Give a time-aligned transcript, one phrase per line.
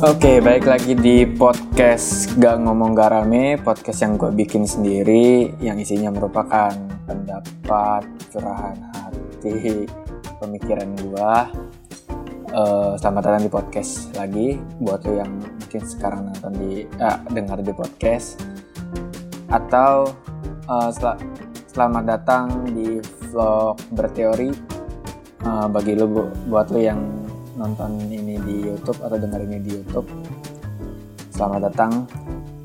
[0.00, 5.76] Oke, baik lagi di podcast Gak Ngomong Gak Rame, podcast yang gue bikin sendiri, yang
[5.76, 6.72] isinya merupakan
[7.04, 9.84] pendapat, curahan hati,
[10.40, 11.32] pemikiran gue.
[12.48, 17.60] Uh, selamat datang di podcast lagi, buat lo yang mungkin sekarang nonton di, uh, dengar
[17.60, 18.40] di podcast,
[19.52, 20.16] atau
[20.64, 21.20] uh, sel
[21.76, 24.48] selamat datang di vlog berteori.
[25.44, 26.08] Uh, bagi lo,
[26.48, 27.04] buat lo yang
[27.60, 30.06] nonton ini di YouTube atau dengar ini di YouTube.
[31.34, 32.06] Selamat datang.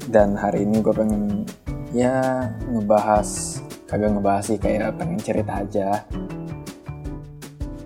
[0.06, 1.50] Dan hari ini gue pengen
[1.90, 3.58] ya ngebahas
[3.90, 6.06] kagak ngebahas sih kayak pengen cerita aja.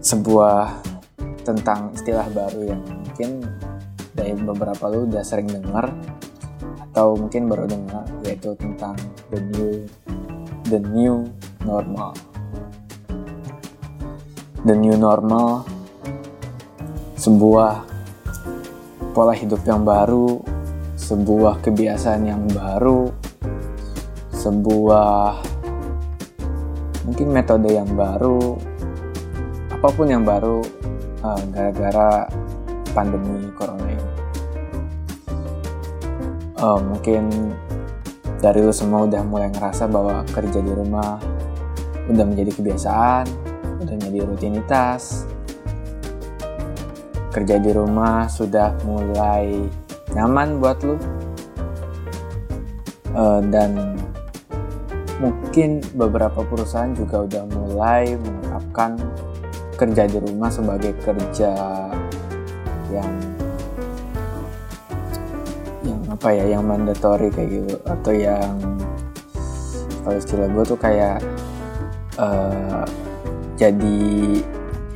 [0.03, 0.83] Sebuah
[1.47, 3.43] tentang istilah baru yang mungkin
[4.11, 5.91] dari beberapa lu udah sering dengar
[6.91, 8.97] atau mungkin baru dengar yaitu tentang
[9.31, 9.87] the new
[10.67, 11.23] the new
[11.63, 12.11] normal.
[14.67, 15.63] The new normal
[17.15, 17.88] sebuah
[19.11, 20.41] pola hidup yang baru,
[20.99, 23.09] sebuah kebiasaan yang baru,
[24.35, 25.41] sebuah
[27.07, 28.57] mungkin metode yang baru,
[29.73, 30.59] apa pun yang baru
[31.23, 32.27] uh, gara-gara
[32.91, 34.11] pandemi corona ini.
[36.59, 37.55] Uh, mungkin
[38.43, 41.19] dari lu semua udah mulai ngerasa bahwa kerja di rumah
[42.09, 43.25] udah menjadi kebiasaan,
[43.79, 45.28] udah menjadi rutinitas,
[47.29, 49.69] kerja di rumah sudah mulai
[50.13, 50.97] nyaman buat lu.
[53.09, 53.97] Uh, dan
[55.19, 58.95] mungkin beberapa perusahaan juga udah mulai menerapkan
[59.75, 61.51] kerja di rumah sebagai kerja
[62.91, 63.13] yang
[65.83, 68.55] yang apa ya yang mandatory kayak gitu atau yang
[70.03, 71.19] kalau istilah gue tuh kayak
[72.19, 72.83] uh,
[73.59, 73.99] jadi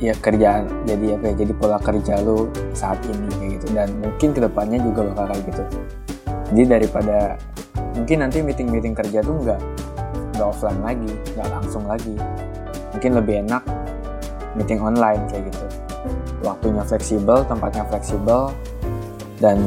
[0.02, 3.66] ya kerjaan jadi apa ya jadi pola kerja lu saat ini kayak gitu.
[3.74, 5.62] Dan mungkin ke depannya juga bakal kayak gitu.
[6.54, 7.18] Jadi daripada
[7.94, 9.60] mungkin nanti meeting meeting kerja tuh nggak
[10.34, 12.14] nggak offline lagi nggak langsung lagi.
[12.94, 13.62] Mungkin lebih enak
[14.58, 15.66] meeting online kayak gitu.
[16.42, 18.52] Waktunya fleksibel tempatnya fleksibel
[19.42, 19.58] dan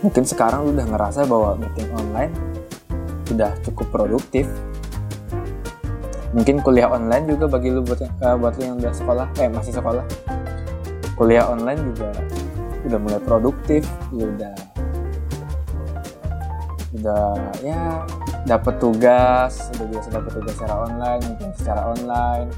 [0.00, 2.32] mungkin sekarang lu udah ngerasa bahwa meeting online
[3.28, 4.48] sudah cukup produktif
[6.30, 9.74] mungkin kuliah online juga bagi lu buat uh, buat lu yang udah sekolah eh masih
[9.74, 10.04] sekolah.
[11.18, 12.14] Kuliah online juga
[12.86, 13.82] udah mulai produktif
[14.14, 14.56] lu udah.
[16.90, 18.06] Udah ya
[18.46, 22.48] dapat tugas udah biasa dapat tugas secara online mungkin secara online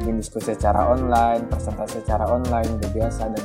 [0.00, 3.22] mungkin diskusi secara online presentasi secara online udah biasa.
[3.34, 3.44] Dan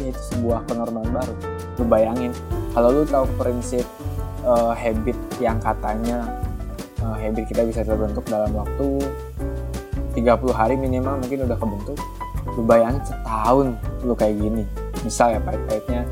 [0.00, 1.34] ya itu sebuah kenormalan baru.
[1.78, 2.32] Lu bayangin
[2.72, 3.84] kalau lu tahu prinsip
[4.48, 6.47] uh, habit yang katanya
[7.08, 9.00] uh, habit kita bisa terbentuk dalam waktu
[10.12, 11.98] 30 hari minimal mungkin udah kebentuk.
[12.58, 13.66] Lu bayangin setahun
[14.04, 14.64] lu kayak gini.
[15.06, 16.02] Misal ya pahit-pahitnya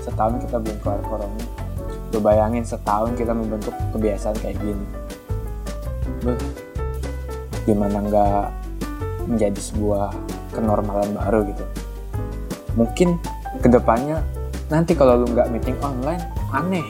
[0.00, 1.44] setahun kita belum keluar corona.
[2.14, 4.86] Lu bayangin setahun kita membentuk kebiasaan kayak gini.
[7.66, 8.44] Gimana nggak
[9.26, 10.14] menjadi sebuah
[10.54, 11.64] kenormalan baru gitu?
[12.78, 13.18] Mungkin
[13.58, 14.22] ke depannya
[14.70, 16.22] nanti kalau lu nggak meeting online
[16.54, 16.86] aneh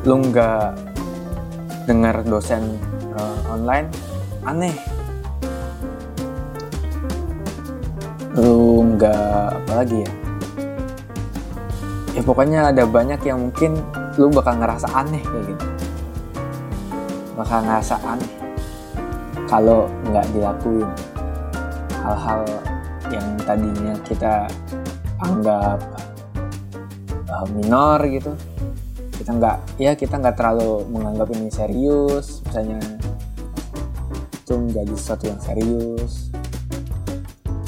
[0.00, 0.72] lu nggak
[1.84, 2.80] dengar dosen
[3.12, 3.88] uh, online?
[4.48, 4.72] Aneh.
[8.32, 10.12] Lu nggak apa lagi ya?
[12.16, 13.76] Ya pokoknya ada banyak yang mungkin
[14.16, 15.66] lu bakal ngerasa aneh kayak gitu.
[17.36, 18.32] Bakal ngerasa aneh
[19.50, 20.88] kalau nggak dilakuin
[22.00, 22.40] hal-hal
[23.10, 24.46] yang tadinya kita
[25.18, 25.82] anggap
[27.28, 28.32] uh, minor gitu
[29.20, 32.40] kita nggak ya kita nggak terlalu menganggap ini serius.
[32.48, 32.80] Misalnya
[34.32, 36.32] itu menjadi sesuatu yang serius.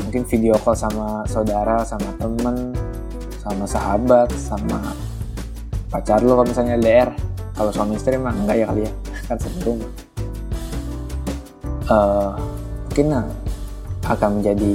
[0.09, 2.73] Mungkin video call sama saudara sama temen
[3.43, 4.95] sama sahabat sama
[5.91, 7.11] pacar lo kalau misalnya LDR
[7.53, 8.93] kalau suami istri mah enggak ya kali ya
[9.29, 9.37] kan
[9.67, 9.91] rumah
[11.91, 12.33] uh,
[12.89, 13.27] mungkin nah,
[14.07, 14.75] akan menjadi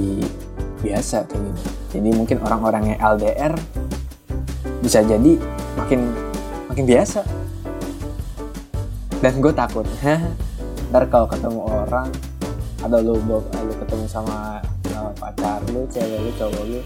[0.83, 1.62] biasa kayak gitu
[1.97, 3.53] jadi mungkin orang-orang yang LDR
[4.83, 5.39] bisa jadi
[5.79, 6.12] makin
[6.77, 7.25] makin biasa.
[9.18, 9.81] Dan gue takut
[10.94, 12.06] ntar kalau ketemu orang
[12.85, 14.62] atau lu, lu ketemu sama
[14.94, 16.79] uh, pacar lu cewek lu cowok lu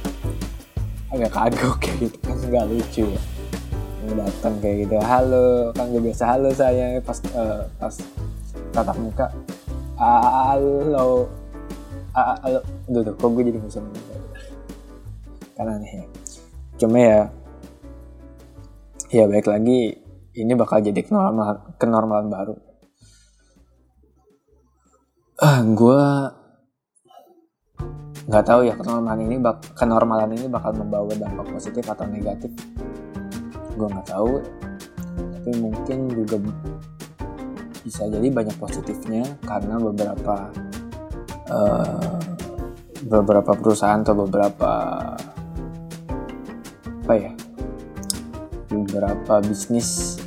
[1.12, 3.22] agak kagok kayak gitu kan nggak lucu ya.
[4.16, 7.96] Datang kayak gitu halo kan gue biasa halo saya pas uh, pas
[8.72, 9.28] tatap muka
[10.00, 11.28] halo
[12.16, 12.60] halo.
[12.88, 13.84] Tuh kok gue jadi musuh
[15.60, 16.04] karena nih ya.
[16.80, 17.28] Cuma ya
[19.12, 20.00] ya baik lagi.
[20.32, 22.56] Ini bakal jadi kenormal kenormalan baru.
[25.44, 26.04] Ah gue
[28.32, 32.56] nggak tahu ya kenormalan ini bak kenormalan ini bakal membawa dampak positif atau negatif.
[33.76, 34.40] Gue nggak tahu.
[35.12, 36.40] Tapi mungkin juga
[37.84, 40.48] bisa jadi banyak positifnya karena beberapa
[41.52, 42.22] uh,
[43.04, 44.72] beberapa perusahaan atau beberapa
[47.02, 47.34] apa ya
[48.72, 50.18] beberapa bisnis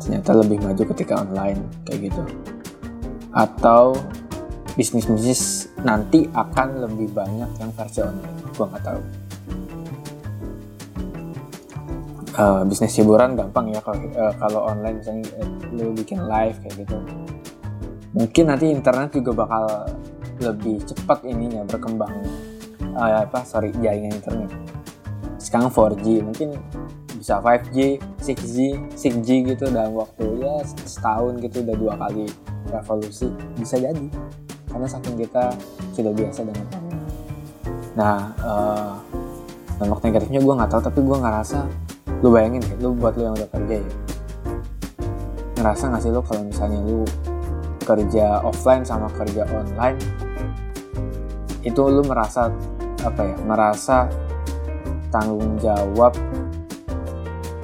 [0.00, 2.22] ternyata lebih maju ketika online kayak gitu.
[3.36, 4.00] Atau
[4.72, 9.00] bisnis-bisnis nanti akan lebih banyak yang versi online gue nggak tahu.
[12.38, 16.86] Uh, bisnis hiburan gampang ya kalau uh, kalau online misalnya uh, lu bikin live kayak
[16.86, 16.96] gitu.
[18.14, 19.64] Mungkin nanti internet juga bakal
[20.38, 22.30] lebih cepat ininya berkembangnya.
[22.94, 24.50] Uh, apa sorry jaringan internet.
[25.42, 26.54] Sekarang 4G mungkin
[27.18, 28.56] bisa 5G 6G
[28.94, 32.30] 6G gitu dalam waktu ya setahun gitu udah dua kali
[32.70, 33.28] revolusi
[33.58, 34.06] bisa jadi.
[34.68, 35.50] Karena saking kita
[35.92, 36.66] sudah biasa dengan
[37.98, 38.94] nah uh,
[39.82, 41.58] dampak negatifnya gue nggak tahu tapi gue ngerasa
[42.22, 43.92] lu bayangin ya lu buat lu yang udah kerja ya.
[45.58, 47.02] Ngerasa gak sih lu kalau misalnya lu
[47.82, 49.98] kerja offline sama kerja online
[51.66, 52.52] itu lu merasa
[53.02, 54.06] apa ya merasa
[55.08, 56.12] tanggung jawab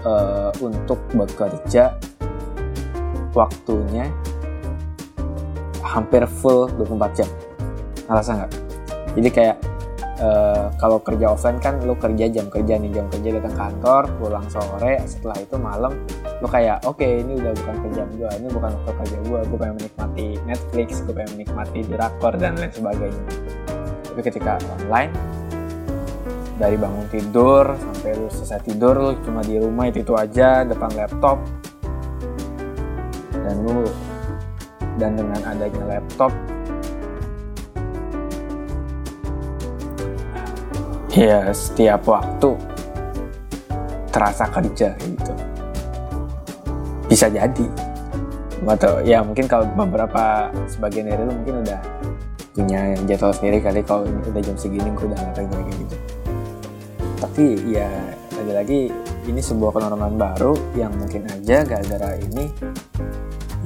[0.04, 1.96] uh, untuk bekerja
[3.34, 4.08] waktunya
[5.82, 7.28] hampir full 24 jam.
[8.06, 8.52] Ngerasa nggak?
[9.14, 9.56] Jadi kayak
[10.20, 14.46] uh, kalau kerja offline kan lu kerja jam kerja nih jam kerja datang kantor pulang
[14.50, 15.92] sore setelah itu malam
[16.42, 19.58] lu kayak oke okay, ini udah bukan kerjaan gue ini bukan waktu kerja gue gue
[19.58, 23.24] pengen menikmati Netflix gue pengen menikmati drakor dan lain sebagainya.
[24.14, 25.10] Tapi ketika online
[26.54, 30.90] dari bangun tidur sampai lu selesai tidur lu cuma di rumah itu itu aja depan
[30.94, 31.42] laptop.
[33.34, 33.82] Dan lu
[34.96, 36.30] dan dengan adanya laptop.
[41.14, 42.58] Ya setiap waktu
[44.10, 45.32] terasa kerja gitu.
[47.10, 47.66] Bisa jadi.
[48.64, 51.80] Atau ya mungkin kalau beberapa sebagian dari lu mungkin udah
[52.54, 56.03] punya jadwal sendiri kali kalau udah jam segini gue udah nggak kayak gitu
[57.34, 57.90] tapi ya
[58.38, 58.94] lagi-lagi
[59.26, 62.46] ini sebuah kenormalan baru yang mungkin aja gara-gara ini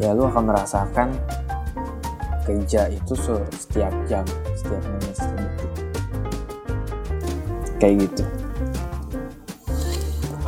[0.00, 1.12] ya lu akan merasakan
[2.49, 3.12] kerja itu
[3.53, 4.25] setiap jam
[4.56, 5.73] setiap menit setiap detik.
[7.76, 8.25] Kayak gitu.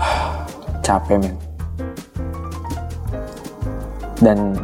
[0.88, 1.36] Capek men.
[4.16, 4.56] Dan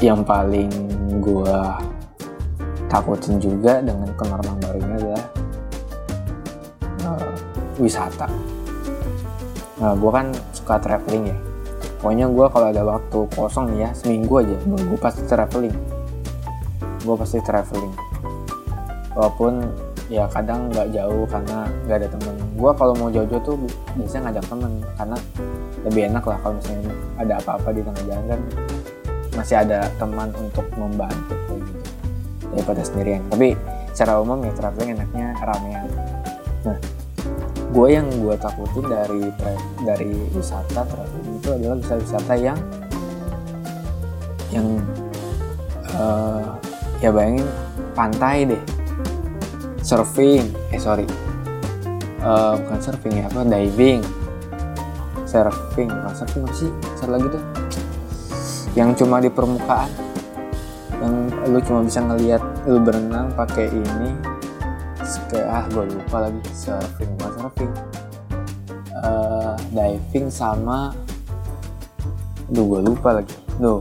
[0.00, 0.72] yang paling
[1.20, 1.58] gue
[2.88, 5.31] takutin juga dengan kenormalan baru ini adalah
[7.80, 8.28] wisata.
[9.80, 11.38] Nah gue kan suka traveling ya.
[12.02, 15.76] Pokoknya gue kalau ada waktu kosong nih ya seminggu aja gue pasti traveling.
[17.02, 17.94] Gue pasti traveling.
[19.14, 19.62] Walaupun
[20.10, 22.34] ya kadang nggak jauh karena nggak ada temen.
[22.58, 23.56] Gue kalau mau jauh-jauh tuh
[23.96, 25.16] biasanya ngajak temen karena
[25.82, 28.40] lebih enak lah kalau misalnya ada apa-apa di tengah jalan kan.
[29.32, 31.78] Masih ada teman untuk membantu gitu
[32.52, 33.22] daripada sendirian.
[33.32, 33.56] Tapi
[33.96, 35.88] secara umum ya traveling enaknya ramean.
[36.66, 36.76] Nah
[37.72, 39.32] gue yang gue takutin dari
[39.88, 42.58] dari wisata traveling itu adalah wisata wisata yang
[44.52, 44.68] yang
[45.96, 46.52] uh,
[47.00, 47.48] ya bayangin
[47.96, 48.62] pantai deh.
[49.80, 51.08] Surfing eh sorry.
[52.20, 54.04] Uh, bukan surfing ya apa diving.
[55.24, 56.70] Surfing apa surfing apa sih?
[57.00, 57.42] Satu lagi tuh.
[58.76, 59.88] Yang cuma di permukaan.
[61.00, 61.14] Yang
[61.48, 64.31] lu cuma bisa ngelihat lu berenang pakai ini
[65.32, 67.72] kayak ah gue lupa lagi surfing bukan surfing
[69.00, 70.92] uh, diving sama
[72.52, 73.80] Duh gue lupa lagi Duh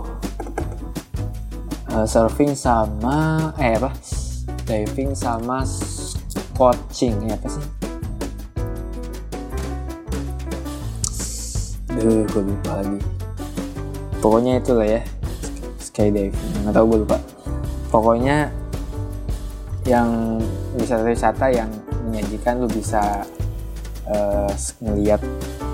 [1.92, 3.92] uh, Surfing sama Eh apa
[4.64, 5.68] diving sama
[6.56, 7.68] coaching ya apa sih
[12.02, 12.98] Duh, gue lupa lagi.
[14.24, 15.06] Pokoknya itulah ya,
[15.78, 16.34] skydiving.
[16.66, 17.18] Nggak tahu gue lupa.
[17.94, 18.50] Pokoknya
[19.92, 20.40] yang
[20.80, 21.68] wisata-wisata yang
[22.08, 23.28] menyajikan lu bisa
[24.08, 25.20] uh, ngeliat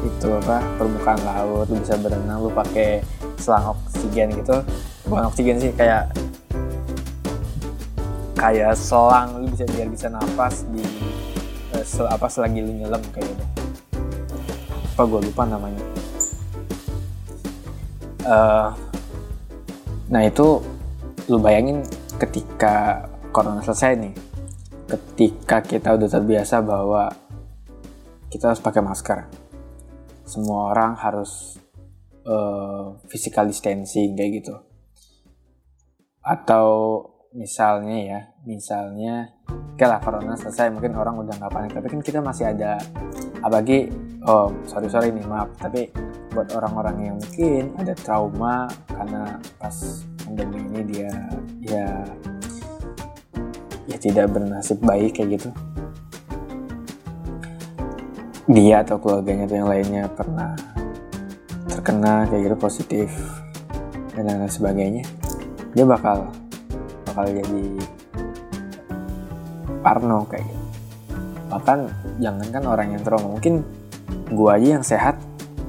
[0.01, 3.05] itu apa permukaan laut, lu bisa berenang, lu pakai
[3.37, 4.57] selang oksigen gitu.
[5.05, 6.09] Bukan oksigen sih kayak
[8.37, 10.85] kayak selang lu bisa biar bisa nafas di
[11.73, 13.45] uh, sel, apa selagi lu nyelam kayak gitu
[14.97, 15.83] apa gue lupa namanya
[18.25, 18.69] uh,
[20.09, 20.61] nah itu
[21.29, 21.81] lu bayangin
[22.21, 23.05] ketika
[23.37, 24.13] corona selesai nih
[24.89, 27.13] ketika kita udah terbiasa bahwa
[28.33, 29.29] kita harus pakai masker.
[30.25, 31.61] Semua orang harus
[32.25, 34.57] uh, physical distancing kayak gitu.
[36.25, 36.65] Atau
[37.37, 41.71] misalnya ya misalnya oke lah corona selesai mungkin orang udah nggak panik.
[41.77, 42.81] Tapi kan kita masih ada
[43.45, 43.93] apalagi
[44.25, 45.53] oh sorry sorry nih maaf.
[45.61, 45.93] Tapi
[46.33, 51.13] buat orang-orang yang mungkin ada trauma karena pas pandemi ini dia
[51.63, 51.87] ya
[53.87, 55.49] ya tidak bernasib baik kayak gitu.
[58.47, 60.55] Dia atau keluarganya atau yang lainnya pernah
[61.67, 63.09] terkena kayak gitu positif
[64.15, 65.03] dan lain sebagainya.
[65.75, 66.31] Dia bakal
[67.07, 67.65] bakal jadi
[69.83, 70.63] parno kayak gitu.
[71.47, 71.79] Bahkan
[72.19, 73.63] jangankan orang yang trauma mungkin
[74.27, 75.15] gue aja yang sehat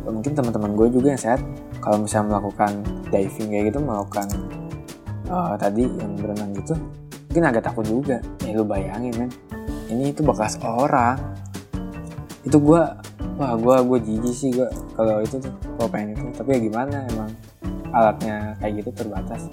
[0.02, 1.42] mungkin teman-teman gue juga yang sehat.
[1.78, 4.26] Kalau misalnya melakukan diving kayak gitu melakukan
[5.30, 6.74] uh, tadi yang berenang gitu
[7.28, 8.18] mungkin agak takut juga.
[8.42, 9.30] Ya lu bayangin men.
[9.92, 11.20] Ini itu bekas orang.
[12.42, 12.82] Itu gue
[13.38, 16.26] wah gue gue jijik sih gue kalau itu tuh kalau pengen itu.
[16.32, 17.30] Tapi ya gimana emang
[17.92, 19.52] alatnya kayak gitu terbatas.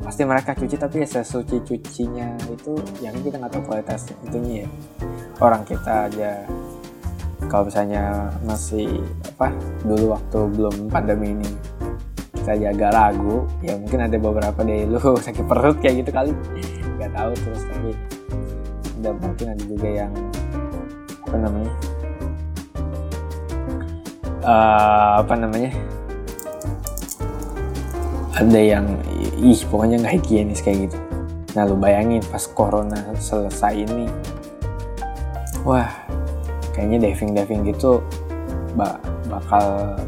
[0.00, 2.72] Pasti mereka cuci tapi ya sesuci cucinya itu
[3.04, 4.68] yang kita nggak tahu kualitas itunya ya.
[5.44, 6.48] Orang kita aja
[7.52, 9.00] kalau misalnya masih
[9.36, 9.52] apa
[9.84, 11.50] dulu waktu belum pandemi ini
[12.40, 14.96] kita jaga lagu ya mungkin ada beberapa dari lu
[15.26, 16.32] sakit perut kayak gitu kali
[17.14, 17.90] tahu terus tapi
[19.00, 20.12] udah mungkin ada juga yang
[21.24, 21.72] apa namanya
[24.44, 25.72] uh, apa namanya
[28.40, 28.86] ada yang
[29.36, 30.96] ih pokoknya nggak higienis kayak gitu.
[31.52, 34.06] Nah lu bayangin pas corona selesai ini
[35.66, 35.88] wah
[36.72, 38.00] kayaknya diving diving gitu
[38.78, 38.96] bak
[39.28, 39.98] bakal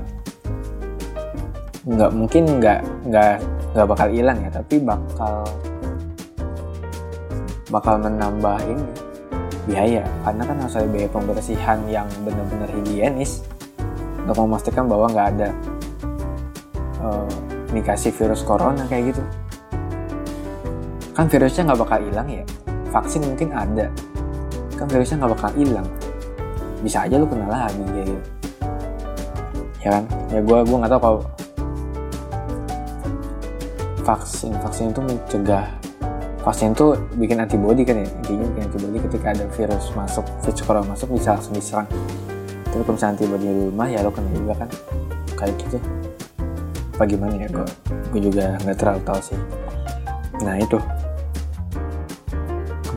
[1.83, 2.81] nggak mungkin nggak
[3.11, 3.43] nggak
[3.75, 5.43] nggak bakal hilang ya tapi bakal
[7.73, 8.87] bakal menambah ini
[9.65, 10.05] biaya.
[10.23, 13.41] Karena kan harus ada biaya pembersihan yang benar-benar higienis
[14.23, 15.49] untuk memastikan bahwa nggak ada
[17.01, 17.33] uh,
[17.73, 19.23] dikasih virus corona kayak gitu.
[21.17, 22.45] Kan virusnya nggak bakal hilang ya.
[22.93, 23.89] Vaksin mungkin ada.
[24.77, 25.89] Kan virusnya nggak bakal hilang.
[26.85, 28.21] Bisa aja lu kena lagi gitu
[29.83, 30.05] ya kan?
[30.31, 31.21] Ya gue gue nggak tahu kalau
[34.03, 35.67] vaksin vaksin itu mencegah
[36.43, 40.87] vaksin itu bikin antibody kan ya intinya bikin antibody ketika ada virus masuk virus corona
[40.91, 41.89] masuk bisa langsung diserang.
[42.67, 44.69] Tapi kalau misalnya antibody di rumah ya lo kena juga kan.
[45.39, 45.79] Kayak gitu.
[46.99, 47.67] Apa gimana ya gue
[48.11, 49.39] gue juga nggak terlalu tahu sih.
[50.43, 50.79] Nah itu.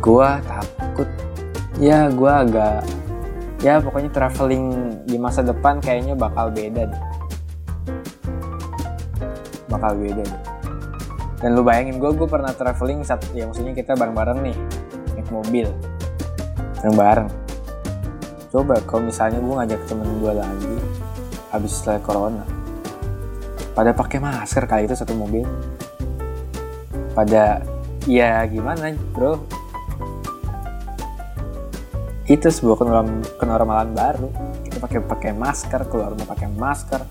[0.02, 1.10] Gue takut.
[1.78, 2.82] Ya gue agak
[3.62, 4.66] ya pokoknya traveling
[5.06, 7.02] di masa depan kayaknya bakal beda deh.
[9.70, 10.55] Bakal beda deh
[11.40, 14.58] dan lu bayangin gue gue pernah traveling saat ya maksudnya kita bareng-bareng nih
[15.16, 15.68] naik mobil.
[16.80, 17.30] Bareng-bareng.
[18.56, 20.76] Coba kalau misalnya gue ngajak temen gue lagi
[21.52, 22.46] habis setelah corona
[23.76, 25.44] pada pakai masker kali itu satu mobil.
[27.12, 27.60] Pada
[28.08, 29.44] ya gimana bro?
[32.26, 32.80] Itu sebuah
[33.38, 34.32] kenormalan baru.
[34.64, 37.02] Kita pakai pakai masker keluar rumah pakai masker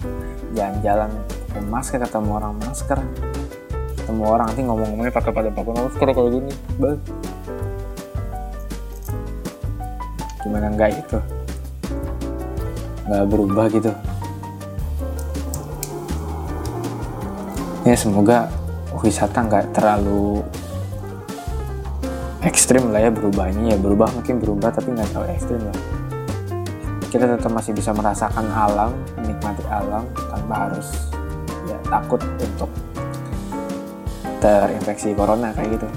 [0.54, 1.11] jalan-jalan
[1.50, 2.99] pakai masker ketemu orang masker
[4.04, 6.52] ketemu orang nanti ngomong-ngomongnya pakai pada pakai masker kalau gini.
[6.76, 7.00] Bang
[10.44, 11.18] gimana enggak itu?
[13.08, 13.90] Nggak berubah gitu.
[17.88, 18.52] Ya semoga
[19.00, 20.44] wisata nggak terlalu
[22.44, 23.73] ekstrim lah ya berubahnya.
[23.73, 25.78] Ya berubah mungkin berubah tapi nggak terlalu ekstrim lah.
[27.08, 30.92] Kita tetap masih bisa merasakan alam menikmati alam tanpa harus
[31.64, 32.68] ya takut untuk
[34.44, 35.88] terinfeksi corona kayak gitu.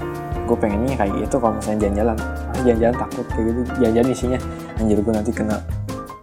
[0.48, 2.16] Gue pengennya kayak gitu kalau misalnya jalan-jalan.
[2.16, 3.60] Ah, jalan-jalan takut kayak gitu.
[3.84, 4.38] Jalan-jalan isinya
[4.80, 5.60] anjir gue nanti kena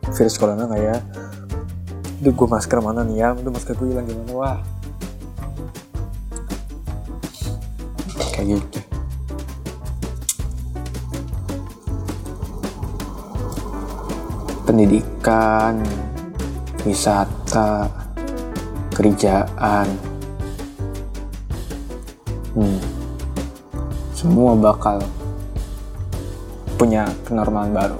[0.10, 0.98] virus corona ya?
[2.18, 3.30] Itu gue masker mana nih ya?
[3.38, 4.34] Itu masker gue hilang gimana?
[4.34, 4.58] Wah.
[8.34, 8.80] Kayak gitu.
[14.66, 15.78] Pendidikan
[16.82, 17.86] wisata
[18.98, 20.15] kerjaan
[22.56, 22.80] hmm,
[24.16, 25.04] semua bakal
[26.76, 28.00] punya kenormalan baru.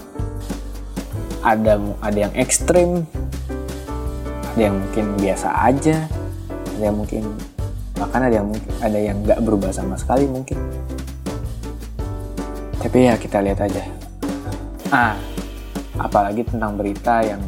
[1.46, 3.06] Ada ada yang ekstrim
[4.56, 6.08] ada yang mungkin biasa aja
[6.76, 7.24] ada yang mungkin
[7.96, 10.58] bahkan ada yang mungkin ada yang nggak berubah sama sekali mungkin.
[12.80, 13.84] Tapi ya kita lihat aja.
[14.90, 15.16] Ah
[16.00, 17.42] apalagi tentang berita yang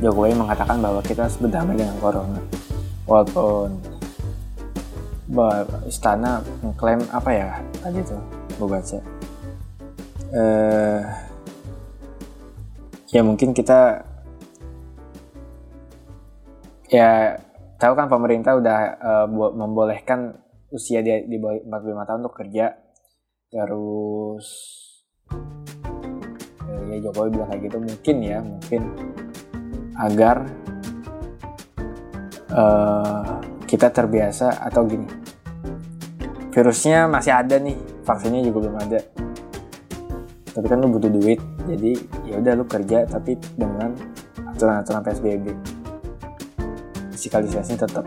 [0.00, 2.40] Jokowi mengatakan bahwa kita harus berdamai dengan corona.
[3.08, 3.80] Walaupun
[5.86, 7.48] istana mengklaim apa ya?
[7.82, 8.22] Tadi tuh
[8.56, 8.98] gue baca.
[10.34, 11.00] Eh
[13.10, 14.02] ya mungkin kita
[16.90, 17.38] ya
[17.76, 20.38] tahu kan pemerintah udah uh, membolehkan
[20.70, 22.66] usia dia di bawah 45 tahun untuk kerja.
[23.50, 24.46] Terus
[26.86, 28.82] ya Jokowi bilang kayak gitu mungkin ya mungkin
[29.96, 30.36] agar
[32.52, 35.10] uh, kita terbiasa atau gini.
[36.54, 39.00] Virusnya masih ada nih vaksinnya juga belum ada.
[40.54, 41.36] Tapi kan lu butuh duit
[41.68, 41.92] jadi
[42.24, 43.92] ya udah lu kerja tapi dengan
[44.54, 45.46] aturan-aturan PSBB
[47.26, 48.06] distancing tetap.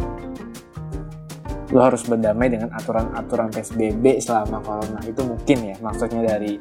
[1.70, 4.98] Lu harus berdamai dengan aturan-aturan PSBB selama corona.
[5.06, 6.58] Itu mungkin ya maksudnya dari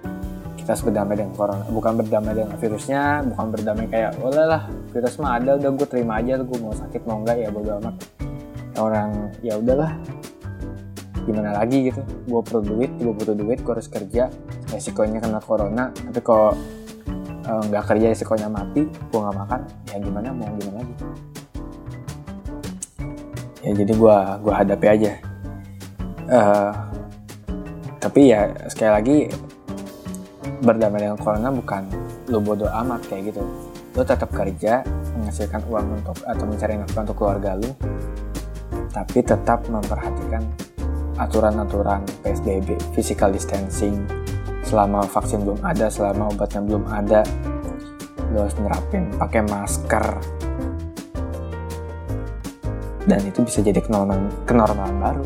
[0.59, 1.65] kita harus berdamai dengan corona.
[1.71, 6.21] Bukan berdamai dengan virusnya bukan berdamai kayak oh lah virus mah ada udah gue terima
[6.21, 8.18] aja gue mau sakit mau enggak ya bodo amat
[8.79, 9.95] orang ya udahlah
[11.29, 12.01] gimana lagi gitu?
[12.25, 14.33] Gue perlu duit gue butuh duit gue harus kerja.
[14.69, 16.57] Resikonya kena corona tapi kalau
[17.45, 19.61] eh, nggak kerja resikonya mati gue nggak makan
[19.93, 20.95] ya gimana mau gimana lagi?
[23.59, 25.13] Ya jadi gue gua hadapi aja.
[26.29, 26.73] Uh,
[27.99, 29.17] tapi ya sekali lagi
[30.61, 31.89] berdamai dengan corona bukan
[32.29, 33.43] lo bodoh amat kayak gitu.
[33.97, 34.87] Lo tetap kerja
[35.19, 37.75] menghasilkan uang untuk atau mencari nafkah untuk keluarga lo
[38.99, 40.43] tapi tetap memperhatikan
[41.23, 44.03] aturan-aturan PSBB, physical distancing,
[44.67, 47.23] selama vaksin belum ada, selama obatnya belum ada,
[48.35, 50.07] lo harus nerapin pakai masker,
[53.07, 55.25] dan itu bisa jadi kenormalan, kenormalan baru.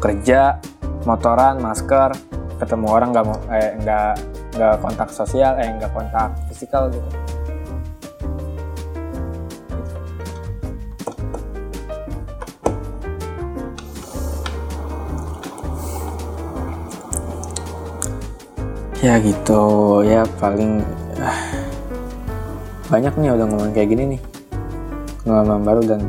[0.00, 0.56] Kerja
[1.04, 2.16] motoran masker
[2.56, 4.12] ketemu orang nggak mau eh nggak
[4.54, 7.08] nggak kontak sosial eh nggak kontak fisikal gitu
[19.02, 19.62] ya gitu
[20.06, 20.78] ya paling
[21.18, 21.42] uh,
[22.86, 24.20] banyak nih udah ngomong kayak gini nih.
[25.26, 26.00] Pengalaman baru dan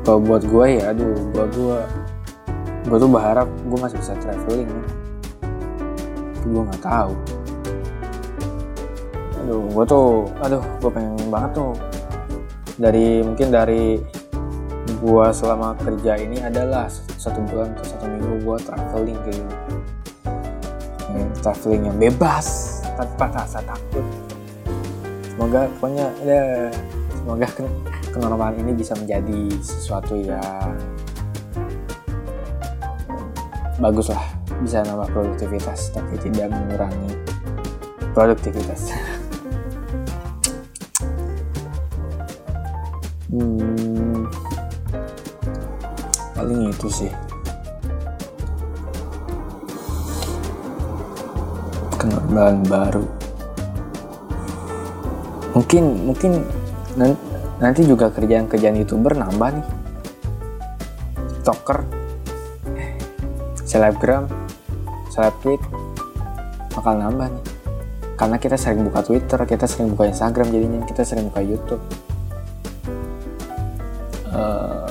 [0.00, 1.78] kalau buat gue ya aduh buat gue
[2.88, 4.72] gue tuh berharap gue masih bisa traveling.
[6.40, 7.12] Tapi gue nggak tahu.
[9.44, 10.08] Aduh gue tuh
[10.40, 11.72] aduh gue pengen banget tuh.
[12.80, 14.00] Dari mungkin dari
[14.88, 16.88] gue selama kerja ini adalah
[17.20, 19.53] satu bulan atau satu minggu gue traveling kayak hmm,
[21.42, 24.04] traveling yang bebas tanpa rasa takut.
[25.26, 26.42] Semoga pokoknya ya
[27.14, 27.46] semoga
[28.10, 30.74] kenormalan ini bisa menjadi sesuatu yang
[33.78, 34.24] bagus lah.
[34.62, 37.12] Bisa nambah produktivitas tapi tidak mengurangi
[38.14, 38.94] produktivitas.
[43.34, 44.30] Hmm,
[46.38, 47.10] paling itu sih
[52.14, 53.04] kenormalan baru.
[55.54, 56.32] Mungkin mungkin
[57.58, 59.66] nanti juga kerjaan-kerjaan youtuber nambah nih.
[61.42, 61.82] Tiktoker
[63.66, 64.30] selebgram
[65.10, 65.62] seleb tweet
[66.70, 67.44] bakal nambah nih.
[68.14, 71.82] Karena kita sering buka twitter kita sering buka instagram jadinya kita sering buka youtube.
[74.34, 74.86] Uh,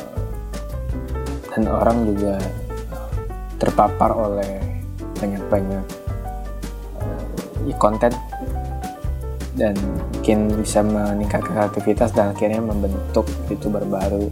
[1.52, 2.40] dan orang juga
[3.60, 4.60] terpapar oleh
[5.20, 6.03] banyak-banyak
[7.80, 8.12] konten
[9.54, 14.28] dan mungkin bisa meningkatkan kreativitas dan akhirnya membentuk youtuber baru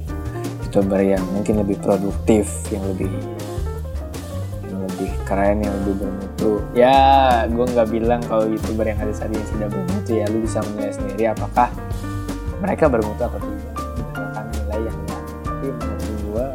[0.65, 3.11] youtuber yang mungkin lebih produktif yang lebih
[4.65, 6.51] yang lebih keren yang lebih bermutu.
[6.73, 6.97] Ya
[7.45, 10.93] gue nggak bilang kalau youtuber yang ada saat ini sudah bermutu ya lu bisa menilai
[10.95, 11.69] sendiri apakah
[12.63, 13.75] mereka bermutu atau tidak.
[14.15, 14.97] Kan nilai yang
[15.61, 16.47] tapi menurut gue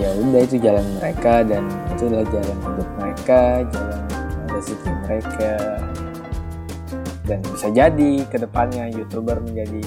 [0.00, 1.62] ya udah itu jalan mereka dan
[1.92, 4.09] itu adalah jalan hidup mereka jalan
[5.10, 5.82] mereka.
[7.26, 9.82] Dan bisa jadi ke depannya youtuber menjadi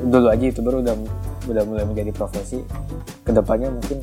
[0.00, 0.96] dulu aja youtuber udah
[1.48, 2.64] udah mulai menjadi profesi.
[3.24, 4.00] Ke depannya mungkin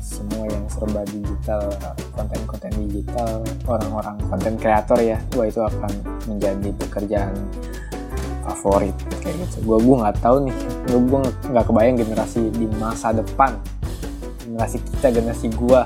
[0.00, 1.72] semua yang serba digital
[2.12, 5.92] konten-konten digital orang-orang konten kreator ya wah itu akan
[6.28, 7.32] menjadi pekerjaan
[8.44, 9.56] favorit kayak gitu.
[9.64, 10.56] Gue gue nggak tahu nih
[10.88, 11.20] gue gue
[11.52, 13.60] nggak kebayang generasi di masa depan
[14.44, 15.80] generasi kita generasi gue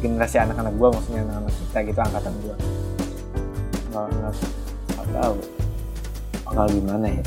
[0.00, 2.56] generasi anak-anak gue maksudnya anak-anak kita gitu angkatan gue
[3.94, 5.38] nggak tahu
[6.54, 7.24] bakal gimana ya?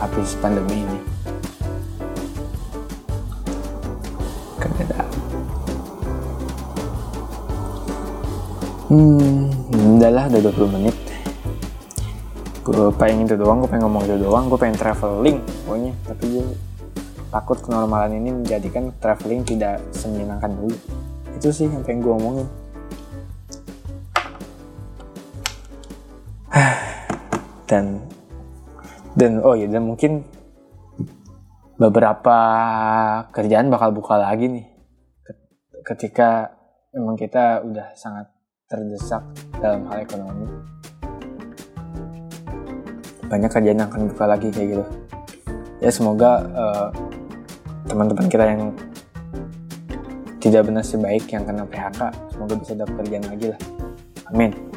[0.00, 0.98] Habis pandemi ini.
[4.58, 4.84] Kerja
[8.92, 9.48] hmm
[9.96, 10.96] udahlah udah 20 menit.
[12.62, 15.92] Gue pengen itu doang gue pengen ngomong itu doang gue pengen traveling pokoknya.
[16.04, 16.46] Tapi gue
[17.32, 20.76] takut kenormalan ini menjadikan traveling tidak semenyenangkan dulu.
[21.36, 22.48] Itu sih yang pengen gue omongin
[27.72, 28.04] dan
[29.16, 30.28] dan oh ya dan mungkin
[31.80, 32.38] beberapa
[33.32, 34.66] kerjaan bakal buka lagi nih.
[35.82, 36.52] Ketika
[36.92, 38.28] memang kita udah sangat
[38.68, 39.24] terdesak
[39.56, 40.46] dalam hal ekonomi.
[43.26, 44.84] Banyak kerjaan yang akan buka lagi kayak gitu.
[45.80, 46.88] Ya semoga uh,
[47.88, 48.70] teman-teman kita yang
[50.38, 53.60] tidak benar sebaik yang kena PHK semoga bisa dapat kerjaan lagi lah.
[54.30, 54.71] Amin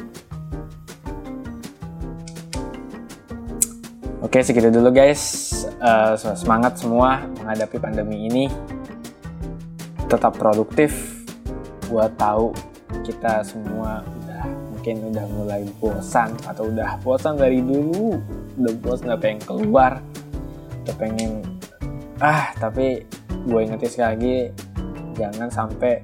[4.26, 5.22] oke segitu dulu guys.
[5.78, 8.44] Uh, semangat semua menghadapi pandemi ini.
[10.10, 11.22] Tetap produktif.
[11.86, 12.50] Buat tahu
[13.06, 18.18] kita semua udah mungkin udah mulai bosan atau udah bosan dari dulu.
[18.58, 20.02] Udah bosan udah pengen keluar.
[20.82, 21.46] Udah pengen
[22.18, 23.06] ah tapi
[23.46, 24.36] gue ingetin sekali lagi
[25.14, 26.02] jangan sampai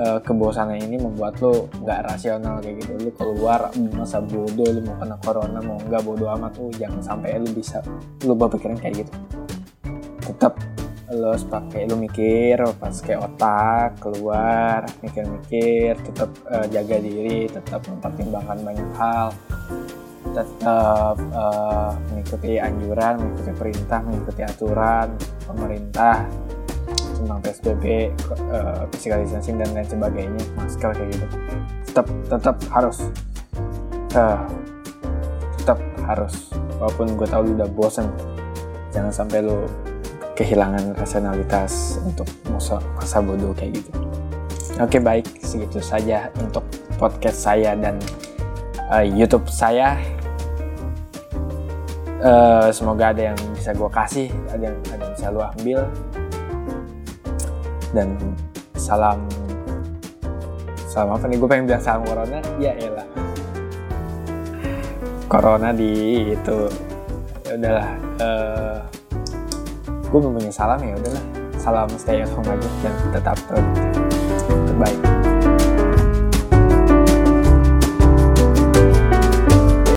[0.00, 2.92] uh, kebosanan ini membuat lo nggak rasional kayak gitu.
[2.96, 6.56] Lo keluar masa bodoh lo mau kena corona mau nggak bodoh amat.
[6.56, 7.84] Tuh jangan sampai lo bisa
[8.24, 9.12] lo berpikiran kayak gitu.
[10.24, 10.56] Tetap
[11.10, 18.90] lo pakai lo mikir pakai otak keluar mikir-mikir tetap uh, jaga diri tetap mempertimbangkan banyak
[18.96, 19.28] hal.
[20.30, 25.08] Tetap uh, mengikuti anjuran, mengikuti perintah, mengikuti aturan
[25.48, 26.22] pemerintah
[27.20, 27.84] tentang PSBB,
[28.50, 31.26] uh, physical distancing dan lain sebagainya, masker kayak gitu.
[31.92, 32.98] Tetap tetap harus
[34.16, 34.48] uh,
[35.60, 35.78] tetap
[36.08, 36.34] harus
[36.80, 38.08] walaupun gue tahu lu udah bosen
[38.90, 39.68] jangan sampai lu
[40.34, 43.90] kehilangan rasionalitas untuk masa, masa bodoh kayak gitu.
[44.80, 46.64] Oke baik segitu saja untuk
[46.96, 48.00] podcast saya dan
[48.88, 50.00] uh, YouTube saya.
[52.20, 55.78] Uh, semoga ada yang bisa gue kasih, ada yang, ada yang bisa lo ambil.
[57.90, 58.14] Dan
[58.78, 59.26] salam
[60.86, 61.36] salam apa nih?
[61.38, 63.06] Gue pengen bilang salam corona, ya elah.
[65.30, 65.90] Corona di
[66.34, 66.58] itu
[67.46, 67.88] ya udahlah.
[68.18, 68.78] Uh,
[70.10, 71.24] gue mempunyai salam ya udahlah.
[71.60, 75.19] Salam stay at home aja dan tetap terbaik.